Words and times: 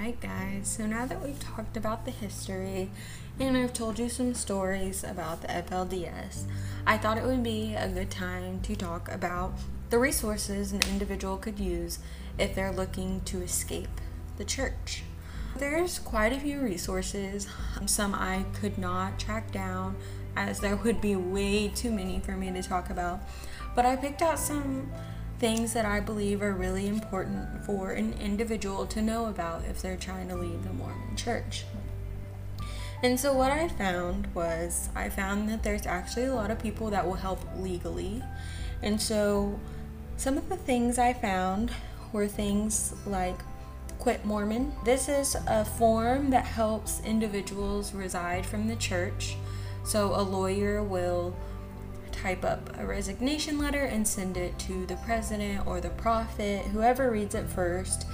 Alright, 0.00 0.20
guys, 0.22 0.66
so 0.78 0.86
now 0.86 1.04
that 1.04 1.22
we've 1.22 1.38
talked 1.38 1.76
about 1.76 2.06
the 2.06 2.10
history 2.10 2.90
and 3.38 3.54
I've 3.54 3.74
told 3.74 3.98
you 3.98 4.08
some 4.08 4.32
stories 4.32 5.04
about 5.04 5.42
the 5.42 5.48
FLDS, 5.48 6.44
I 6.86 6.96
thought 6.96 7.18
it 7.18 7.24
would 7.24 7.42
be 7.42 7.74
a 7.74 7.86
good 7.86 8.10
time 8.10 8.60
to 8.62 8.74
talk 8.74 9.10
about 9.10 9.52
the 9.90 9.98
resources 9.98 10.72
an 10.72 10.80
individual 10.88 11.36
could 11.36 11.58
use 11.58 11.98
if 12.38 12.54
they're 12.54 12.72
looking 12.72 13.20
to 13.26 13.42
escape 13.42 14.00
the 14.38 14.44
church. 14.46 15.02
There's 15.58 15.98
quite 15.98 16.32
a 16.32 16.40
few 16.40 16.60
resources, 16.60 17.46
um, 17.78 17.86
some 17.86 18.14
I 18.14 18.46
could 18.58 18.78
not 18.78 19.18
track 19.18 19.52
down 19.52 19.96
as 20.34 20.60
there 20.60 20.76
would 20.76 21.02
be 21.02 21.14
way 21.14 21.68
too 21.68 21.90
many 21.90 22.20
for 22.20 22.32
me 22.32 22.50
to 22.52 22.62
talk 22.62 22.88
about, 22.88 23.20
but 23.76 23.84
I 23.84 23.96
picked 23.96 24.22
out 24.22 24.38
some 24.38 24.90
things 25.40 25.72
that 25.72 25.86
I 25.86 26.00
believe 26.00 26.42
are 26.42 26.52
really 26.52 26.86
important 26.86 27.64
for 27.64 27.92
an 27.92 28.14
individual 28.20 28.86
to 28.86 29.00
know 29.00 29.26
about 29.26 29.64
if 29.64 29.80
they're 29.80 29.96
trying 29.96 30.28
to 30.28 30.36
leave 30.36 30.62
the 30.62 30.72
Mormon 30.74 31.16
church. 31.16 31.64
And 33.02 33.18
so, 33.18 33.32
what 33.32 33.50
I 33.50 33.68
found 33.68 34.32
was, 34.34 34.90
I 34.94 35.08
found 35.08 35.48
that 35.48 35.62
there's 35.62 35.86
actually 35.86 36.26
a 36.26 36.34
lot 36.34 36.50
of 36.50 36.58
people 36.58 36.90
that 36.90 37.06
will 37.06 37.14
help 37.14 37.40
legally. 37.56 38.22
And 38.82 39.00
so, 39.00 39.58
some 40.18 40.36
of 40.36 40.50
the 40.50 40.56
things 40.56 40.98
I 40.98 41.14
found 41.14 41.72
were 42.12 42.28
things 42.28 42.92
like 43.06 43.38
Quit 43.98 44.26
Mormon. 44.26 44.74
This 44.84 45.08
is 45.08 45.34
a 45.46 45.64
form 45.64 46.28
that 46.30 46.44
helps 46.44 47.00
individuals 47.00 47.94
reside 47.94 48.44
from 48.44 48.68
the 48.68 48.76
church. 48.76 49.36
So, 49.84 50.14
a 50.14 50.20
lawyer 50.20 50.82
will 50.82 51.34
type 52.20 52.44
up 52.44 52.78
a 52.78 52.86
resignation 52.86 53.58
letter 53.58 53.84
and 53.84 54.06
send 54.06 54.36
it 54.36 54.58
to 54.58 54.84
the 54.86 54.96
president 54.96 55.66
or 55.66 55.80
the 55.80 55.90
prophet, 55.90 56.66
whoever 56.66 57.10
reads 57.10 57.34
it 57.34 57.48
first, 57.48 58.06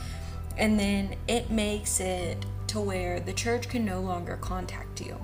and 0.57 0.79
then 0.79 1.17
it 1.27 1.51
makes 1.51 1.99
it 2.01 2.45
to 2.69 2.81
where 2.81 3.21
the 3.21 3.33
church 3.33 3.69
can 3.69 3.85
no 3.85 4.01
longer 4.01 4.37
contact 4.37 5.01
you. 5.01 5.21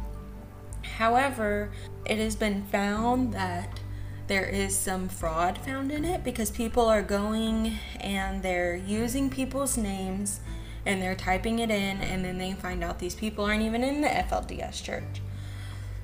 However, 0.83 1.71
it 2.05 2.19
has 2.19 2.37
been 2.37 2.65
found 2.65 3.33
that 3.35 3.81
there 4.27 4.45
is 4.45 4.77
some 4.77 5.09
fraud 5.09 5.59
found 5.59 5.93
in 5.93 6.05
it 6.05 6.25
because 6.25 6.51
people 6.51 6.87
are 6.87 7.03
going 7.03 7.79
and 8.01 8.43
they're 8.43 8.77
using 8.77 9.31
people's 9.31 9.77
names 9.77 10.41
and 10.87 11.01
they're 11.01 11.15
typing 11.15 11.61
it 11.61 11.71
in, 11.71 12.01
and 12.01 12.25
then 12.25 12.39
they 12.39 12.53
find 12.53 12.83
out 12.83 12.99
these 12.99 13.15
people 13.15 13.45
aren't 13.45 13.63
even 13.63 13.85
in 13.85 14.01
the 14.01 14.09
FLDS 14.09 14.83
church. 14.83 15.23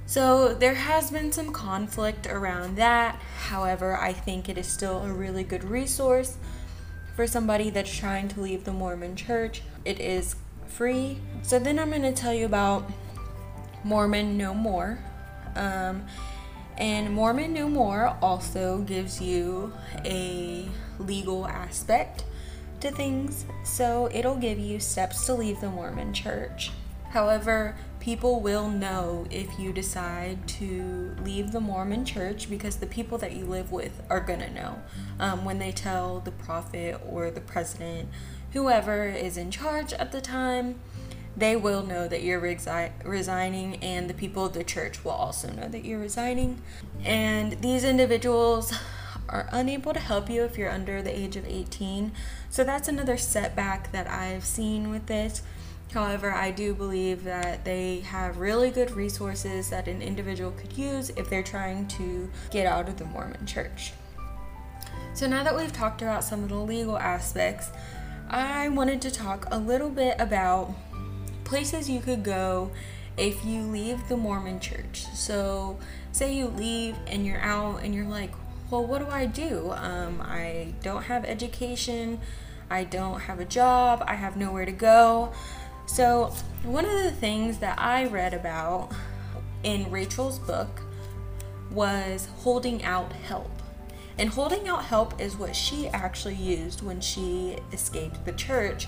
So 0.08 0.54
there 0.54 0.74
has 0.74 1.10
been 1.10 1.32
some 1.32 1.52
conflict 1.52 2.26
around 2.26 2.76
that. 2.76 3.16
However, 3.48 3.94
I 3.94 4.14
think 4.14 4.48
it 4.48 4.56
is 4.56 4.66
still 4.66 5.02
a 5.02 5.12
really 5.12 5.44
good 5.44 5.62
resource 5.62 6.38
for 7.14 7.26
somebody 7.26 7.68
that's 7.68 7.94
trying 7.94 8.28
to 8.28 8.40
leave 8.40 8.64
the 8.64 8.72
Mormon 8.72 9.16
church. 9.16 9.60
It 9.84 10.00
is 10.00 10.34
free. 10.66 11.18
So 11.42 11.58
then 11.58 11.78
I'm 11.78 11.90
going 11.90 12.00
to 12.00 12.12
tell 12.12 12.32
you 12.32 12.46
about 12.46 12.90
Mormon 13.84 14.38
No 14.38 14.54
More. 14.54 14.98
Um, 15.54 16.06
and 16.78 17.12
Mormon 17.12 17.52
No 17.52 17.68
More 17.68 18.16
also 18.22 18.78
gives 18.78 19.20
you 19.20 19.74
a 20.06 20.66
legal 20.98 21.46
aspect 21.46 22.24
to 22.80 22.90
things. 22.90 23.44
So 23.62 24.08
it'll 24.14 24.36
give 24.36 24.58
you 24.58 24.80
steps 24.80 25.26
to 25.26 25.34
leave 25.34 25.60
the 25.60 25.68
Mormon 25.68 26.14
church. 26.14 26.70
However, 27.10 27.76
people 28.08 28.40
will 28.40 28.70
know 28.70 29.26
if 29.30 29.58
you 29.58 29.70
decide 29.70 30.48
to 30.48 31.14
leave 31.22 31.52
the 31.52 31.60
Mormon 31.60 32.06
church 32.06 32.48
because 32.48 32.76
the 32.76 32.86
people 32.86 33.18
that 33.18 33.32
you 33.32 33.44
live 33.44 33.70
with 33.70 34.00
are 34.08 34.18
going 34.18 34.40
to 34.40 34.48
know 34.48 34.80
um, 35.20 35.44
when 35.44 35.58
they 35.58 35.70
tell 35.70 36.18
the 36.20 36.30
prophet 36.30 36.98
or 37.06 37.30
the 37.30 37.42
president, 37.42 38.08
whoever 38.54 39.04
is 39.08 39.36
in 39.36 39.50
charge 39.50 39.92
at 39.92 40.10
the 40.10 40.22
time. 40.22 40.80
They 41.36 41.54
will 41.54 41.82
know 41.82 42.08
that 42.08 42.22
you're 42.22 42.40
resi- 42.40 42.92
resigning, 43.04 43.76
and 43.84 44.08
the 44.08 44.14
people 44.14 44.46
of 44.46 44.54
the 44.54 44.64
church 44.64 45.04
will 45.04 45.12
also 45.12 45.52
know 45.52 45.68
that 45.68 45.84
you're 45.84 46.00
resigning. 46.00 46.62
And 47.04 47.60
these 47.60 47.84
individuals 47.84 48.72
are 49.28 49.50
unable 49.52 49.92
to 49.92 50.00
help 50.00 50.30
you 50.30 50.44
if 50.44 50.56
you're 50.56 50.70
under 50.70 51.02
the 51.02 51.14
age 51.14 51.36
of 51.36 51.46
18. 51.46 52.12
So 52.48 52.64
that's 52.64 52.88
another 52.88 53.18
setback 53.18 53.92
that 53.92 54.08
I've 54.08 54.46
seen 54.46 54.88
with 54.88 55.04
this. 55.08 55.42
However, 55.92 56.32
I 56.32 56.50
do 56.50 56.74
believe 56.74 57.24
that 57.24 57.64
they 57.64 58.00
have 58.00 58.38
really 58.38 58.70
good 58.70 58.90
resources 58.90 59.70
that 59.70 59.88
an 59.88 60.02
individual 60.02 60.50
could 60.50 60.76
use 60.76 61.10
if 61.10 61.30
they're 61.30 61.42
trying 61.42 61.88
to 61.88 62.30
get 62.50 62.66
out 62.66 62.88
of 62.88 62.98
the 62.98 63.06
Mormon 63.06 63.46
church. 63.46 63.92
So, 65.14 65.26
now 65.26 65.42
that 65.42 65.56
we've 65.56 65.72
talked 65.72 66.02
about 66.02 66.24
some 66.24 66.42
of 66.42 66.50
the 66.50 66.56
legal 66.56 66.98
aspects, 66.98 67.70
I 68.28 68.68
wanted 68.68 69.00
to 69.02 69.10
talk 69.10 69.46
a 69.50 69.58
little 69.58 69.88
bit 69.88 70.16
about 70.18 70.74
places 71.44 71.88
you 71.88 72.00
could 72.00 72.22
go 72.22 72.70
if 73.16 73.44
you 73.44 73.62
leave 73.62 74.06
the 74.08 74.16
Mormon 74.16 74.60
church. 74.60 75.06
So, 75.14 75.78
say 76.12 76.34
you 76.34 76.48
leave 76.48 76.96
and 77.06 77.24
you're 77.26 77.40
out 77.40 77.82
and 77.82 77.94
you're 77.94 78.06
like, 78.06 78.32
well, 78.70 78.84
what 78.84 78.98
do 78.98 79.08
I 79.10 79.24
do? 79.24 79.72
Um, 79.74 80.20
I 80.20 80.74
don't 80.82 81.04
have 81.04 81.24
education, 81.24 82.20
I 82.68 82.84
don't 82.84 83.20
have 83.20 83.40
a 83.40 83.46
job, 83.46 84.04
I 84.06 84.14
have 84.14 84.36
nowhere 84.36 84.66
to 84.66 84.72
go. 84.72 85.32
So, 85.88 86.26
one 86.64 86.84
of 86.84 87.02
the 87.02 87.10
things 87.10 87.58
that 87.58 87.78
I 87.78 88.04
read 88.04 88.34
about 88.34 88.92
in 89.62 89.90
Rachel's 89.90 90.38
book 90.38 90.82
was 91.70 92.28
holding 92.40 92.84
out 92.84 93.10
help. 93.12 93.50
And 94.18 94.28
holding 94.28 94.68
out 94.68 94.84
help 94.84 95.18
is 95.18 95.36
what 95.36 95.56
she 95.56 95.88
actually 95.88 96.34
used 96.34 96.82
when 96.82 97.00
she 97.00 97.56
escaped 97.72 98.24
the 98.26 98.32
church. 98.32 98.86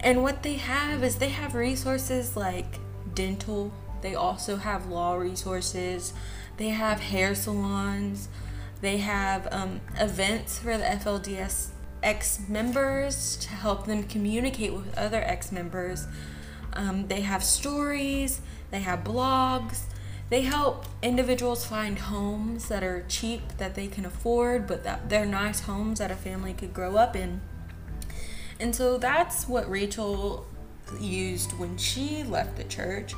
And 0.00 0.22
what 0.22 0.42
they 0.42 0.54
have 0.54 1.04
is 1.04 1.16
they 1.16 1.28
have 1.28 1.54
resources 1.54 2.34
like 2.34 2.78
dental, 3.14 3.70
they 4.00 4.14
also 4.14 4.56
have 4.56 4.86
law 4.86 5.14
resources, 5.14 6.14
they 6.56 6.70
have 6.70 6.98
hair 6.98 7.34
salons, 7.34 8.28
they 8.80 8.98
have 8.98 9.48
um, 9.52 9.80
events 9.98 10.58
for 10.58 10.78
the 10.78 10.84
FLDS 10.84 11.73
ex 12.04 12.40
members 12.48 13.36
to 13.36 13.48
help 13.48 13.86
them 13.86 14.04
communicate 14.04 14.72
with 14.72 14.96
other 14.96 15.22
ex 15.22 15.50
members. 15.50 16.06
Um, 16.74 17.08
they 17.08 17.22
have 17.22 17.42
stories, 17.42 18.40
they 18.70 18.80
have 18.80 19.04
blogs, 19.04 19.82
they 20.30 20.42
help 20.42 20.86
individuals 21.02 21.66
find 21.66 21.98
homes 21.98 22.68
that 22.68 22.82
are 22.82 23.04
cheap 23.08 23.56
that 23.58 23.74
they 23.74 23.86
can 23.86 24.04
afford, 24.04 24.66
but 24.66 24.84
that 24.84 25.08
they're 25.08 25.26
nice 25.26 25.60
homes 25.60 25.98
that 25.98 26.10
a 26.10 26.16
family 26.16 26.52
could 26.52 26.72
grow 26.72 26.96
up 26.96 27.14
in. 27.14 27.40
And 28.58 28.74
so 28.74 28.98
that's 28.98 29.48
what 29.48 29.68
Rachel 29.70 30.46
used 31.00 31.58
when 31.58 31.76
she 31.76 32.22
left 32.22 32.56
the 32.56 32.64
church. 32.64 33.14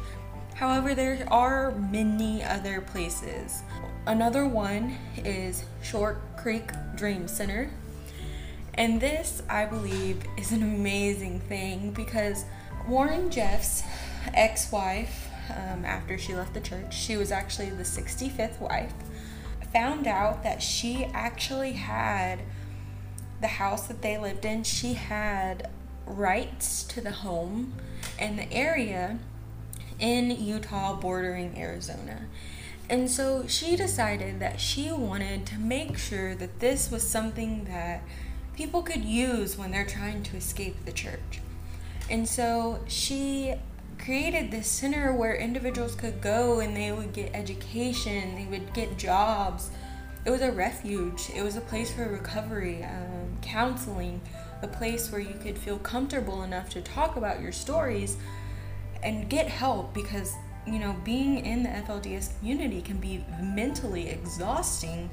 However, 0.54 0.94
there 0.94 1.26
are 1.30 1.72
many 1.72 2.42
other 2.42 2.80
places. 2.80 3.62
Another 4.06 4.46
one 4.46 4.96
is 5.16 5.64
Short 5.82 6.18
Creek 6.36 6.70
Dream 6.96 7.28
Center. 7.28 7.70
And 8.76 9.00
this, 9.00 9.42
I 9.48 9.64
believe, 9.64 10.22
is 10.36 10.52
an 10.52 10.62
amazing 10.62 11.40
thing 11.40 11.92
because 11.92 12.44
Warren 12.86 13.30
Jeffs' 13.30 13.82
ex 14.34 14.70
wife, 14.70 15.28
um, 15.50 15.84
after 15.84 16.18
she 16.18 16.34
left 16.34 16.54
the 16.54 16.60
church, 16.60 16.94
she 16.94 17.16
was 17.16 17.32
actually 17.32 17.70
the 17.70 17.84
65th 17.84 18.60
wife, 18.60 18.92
found 19.72 20.06
out 20.06 20.42
that 20.42 20.62
she 20.62 21.04
actually 21.12 21.72
had 21.72 22.42
the 23.42 23.46
house 23.46 23.86
that 23.86 24.00
they 24.00 24.16
lived 24.16 24.44
in, 24.44 24.62
she 24.62 24.94
had 24.94 25.68
rights 26.06 26.82
to 26.84 27.00
the 27.02 27.10
home 27.10 27.74
and 28.18 28.38
the 28.38 28.50
area 28.50 29.18
in 29.98 30.30
Utah 30.30 30.94
bordering 30.94 31.58
Arizona. 31.58 32.22
And 32.88 33.10
so 33.10 33.46
she 33.46 33.76
decided 33.76 34.40
that 34.40 34.60
she 34.60 34.90
wanted 34.92 35.44
to 35.46 35.58
make 35.58 35.98
sure 35.98 36.34
that 36.34 36.60
this 36.60 36.90
was 36.90 37.06
something 37.06 37.64
that 37.64 38.02
people 38.56 38.82
could 38.82 39.04
use 39.04 39.56
when 39.56 39.70
they're 39.70 39.86
trying 39.86 40.22
to 40.24 40.36
escape 40.36 40.76
the 40.84 40.92
church. 40.92 41.40
And 42.08 42.26
so 42.26 42.80
she 42.88 43.54
created 43.98 44.50
this 44.50 44.68
center 44.68 45.12
where 45.12 45.34
individuals 45.34 45.94
could 45.94 46.20
go 46.20 46.60
and 46.60 46.76
they 46.76 46.92
would 46.92 47.12
get 47.12 47.34
education, 47.34 48.34
they 48.34 48.46
would 48.46 48.72
get 48.72 48.96
jobs. 48.98 49.70
It 50.24 50.30
was 50.30 50.40
a 50.40 50.50
refuge, 50.50 51.30
it 51.34 51.42
was 51.42 51.56
a 51.56 51.60
place 51.60 51.92
for 51.92 52.08
recovery, 52.08 52.82
um, 52.82 53.36
counseling, 53.42 54.20
a 54.62 54.68
place 54.68 55.12
where 55.12 55.20
you 55.20 55.34
could 55.34 55.58
feel 55.58 55.78
comfortable 55.78 56.42
enough 56.42 56.70
to 56.70 56.80
talk 56.80 57.16
about 57.16 57.40
your 57.40 57.52
stories 57.52 58.16
and 59.02 59.28
get 59.28 59.48
help 59.48 59.92
because 59.94 60.34
you 60.66 60.78
know 60.78 60.96
being 61.04 61.44
in 61.44 61.62
the 61.62 61.68
FLDS 61.68 62.38
community 62.38 62.80
can 62.80 62.98
be 62.98 63.24
mentally 63.40 64.08
exhausting 64.08 65.10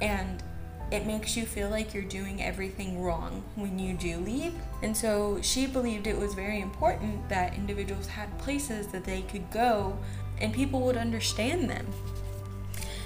and 0.00 0.42
it 0.90 1.06
makes 1.06 1.36
you 1.36 1.44
feel 1.44 1.68
like 1.68 1.92
you're 1.92 2.02
doing 2.04 2.42
everything 2.42 3.02
wrong 3.02 3.42
when 3.56 3.78
you 3.78 3.94
do 3.94 4.18
leave. 4.18 4.54
And 4.82 4.96
so 4.96 5.40
she 5.42 5.66
believed 5.66 6.06
it 6.06 6.18
was 6.18 6.34
very 6.34 6.60
important 6.60 7.28
that 7.28 7.54
individuals 7.54 8.06
had 8.06 8.38
places 8.38 8.86
that 8.88 9.04
they 9.04 9.22
could 9.22 9.50
go 9.50 9.98
and 10.40 10.52
people 10.52 10.80
would 10.82 10.96
understand 10.96 11.68
them. 11.68 11.86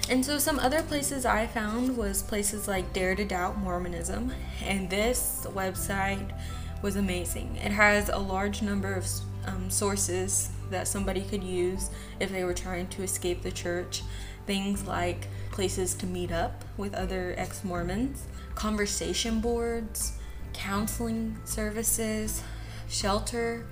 And 0.09 0.25
so 0.25 0.39
some 0.39 0.59
other 0.59 0.81
places 0.83 1.25
I 1.25 1.47
found 1.47 1.95
was 1.95 2.21
places 2.21 2.67
like 2.67 2.91
Dare 2.91 3.15
to 3.15 3.23
Doubt 3.23 3.57
Mormonism, 3.59 4.33
and 4.61 4.89
this 4.89 5.47
website 5.51 6.37
was 6.81 6.97
amazing. 6.97 7.55
It 7.55 7.71
has 7.71 8.09
a 8.09 8.17
large 8.17 8.61
number 8.61 8.93
of 8.93 9.07
um, 9.45 9.69
sources 9.69 10.49
that 10.71 10.87
somebody 10.87 11.21
could 11.21 11.43
use 11.43 11.89
if 12.19 12.31
they 12.31 12.43
were 12.43 12.53
trying 12.53 12.87
to 12.87 13.03
escape 13.03 13.41
the 13.41 13.51
church. 13.51 14.03
Things 14.45 14.87
like 14.87 15.27
places 15.51 15.93
to 15.95 16.05
meet 16.05 16.31
up 16.31 16.65
with 16.77 16.93
other 16.95 17.35
ex 17.37 17.63
Mormons, 17.63 18.25
conversation 18.55 19.39
boards, 19.39 20.13
counseling 20.53 21.37
services, 21.45 22.41
shelter, 22.89 23.65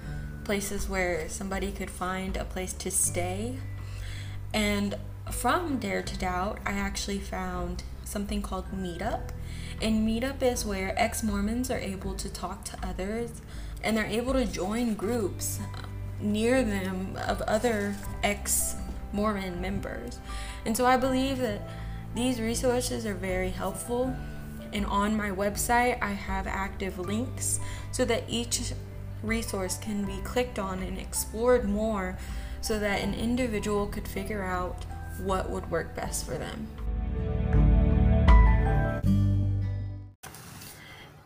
places 0.44 0.88
where 0.88 1.28
somebody 1.30 1.72
could 1.72 1.90
find 1.90 2.38
a 2.38 2.46
place 2.46 2.74
to 2.74 2.92
stay. 2.92 3.58
And 4.54 4.96
from 5.32 5.78
Dare 5.78 6.02
to 6.02 6.18
Doubt, 6.18 6.60
I 6.66 6.72
actually 6.72 7.20
found 7.20 7.84
something 8.04 8.42
called 8.42 8.66
Meetup. 8.72 9.30
And 9.82 10.08
Meetup 10.08 10.42
is 10.42 10.66
where 10.66 10.94
ex 11.00 11.24
Mormons 11.24 11.70
are 11.70 11.78
able 11.78 12.16
to 12.16 12.30
talk 12.30 12.64
to 12.66 12.88
others 12.88 13.42
and 13.84 13.96
they're 13.96 14.06
able 14.06 14.34
to 14.34 14.46
join 14.46 14.94
groups 14.96 15.60
near 16.22 16.64
them 16.64 17.18
of 17.28 17.42
other 17.42 17.96
ex 18.24 18.76
Mormon 19.12 19.60
members. 19.60 20.20
And 20.66 20.76
so 20.76 20.86
I 20.86 20.98
believe 20.98 21.40
that 21.40 21.62
these 22.16 22.40
resources 22.40 23.06
are 23.06 23.14
very 23.14 23.50
helpful. 23.50 24.16
And 24.72 24.86
on 24.86 25.18
my 25.18 25.32
website, 25.32 26.02
I 26.02 26.12
have 26.12 26.46
active 26.46 27.00
links 27.00 27.60
so 27.92 28.06
that 28.06 28.24
each 28.28 28.74
resource 29.24 29.78
can 29.78 30.06
be 30.06 30.20
clicked 30.24 30.60
on 30.60 30.80
and 30.80 30.98
explored 30.98 31.68
more 31.68 32.18
so 32.62 32.78
that 32.80 33.02
an 33.02 33.14
individual 33.14 33.88
could 33.88 34.08
figure 34.08 34.44
out 34.44 34.86
what 35.24 35.50
would 35.50 35.70
work 35.72 35.96
best 35.96 36.26
for 36.26 36.38
them. 36.38 36.68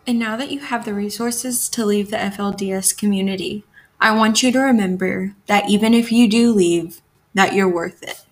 And 0.05 0.19
now 0.19 0.35
that 0.35 0.51
you 0.51 0.59
have 0.59 0.83
the 0.83 0.93
resources 0.93 1.69
to 1.69 1.85
leave 1.85 2.11
the 2.11 2.17
FLDS 2.17 2.97
community, 2.97 3.63
I 4.03 4.11
want 4.11 4.43
you 4.43 4.51
to 4.51 4.59
remember 4.59 5.33
that 5.47 5.69
even 5.69 5.93
if 5.93 6.11
you 6.11 6.27
do 6.27 6.51
leave, 6.51 7.01
that 7.33 7.53
you're 7.53 7.69
worth 7.69 8.03
it. 8.03 8.25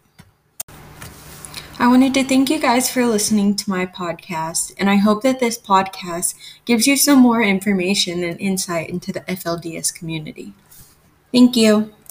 I 1.80 1.88
wanted 1.88 2.14
to 2.16 2.26
thank 2.26 2.50
you 2.50 2.60
guys 2.60 2.92
for 2.92 3.06
listening 3.06 3.56
to 3.56 3.70
my 3.70 3.86
podcast, 3.86 4.74
and 4.78 4.90
I 4.90 4.98
hope 4.98 5.24
that 5.24 5.40
this 5.40 5.58
podcast 5.58 6.36
gives 6.66 6.88
you 6.88 6.98
some 6.98 7.20
more 7.20 7.42
information 7.42 8.22
and 8.22 8.38
insight 8.42 8.90
into 8.90 9.14
the 9.14 9.22
FLDS 9.22 9.96
community. 9.96 10.54
Thank 11.32 11.56
you. 11.56 11.94